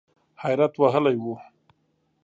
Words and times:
حیرت 0.41 0.73
وهلی 0.79 1.15
و. 1.23 1.25